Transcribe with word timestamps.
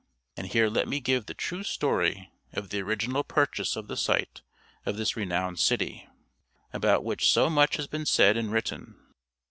And 0.35 0.47
here 0.47 0.67
let 0.67 0.87
me 0.87 0.99
give 0.99 1.27
the 1.27 1.35
true 1.35 1.61
story 1.61 2.31
of 2.53 2.69
the 2.71 2.81
original 2.81 3.23
purchase 3.23 3.75
of 3.75 3.87
the 3.87 3.95
site 3.95 4.41
of 4.83 4.97
this 4.97 5.15
renowned 5.15 5.59
city, 5.59 6.09
about 6.73 7.03
which 7.03 7.29
so 7.29 7.51
much 7.51 7.75
has 7.75 7.85
been 7.85 8.07
said 8.07 8.35
and 8.35 8.51
written. 8.51 8.95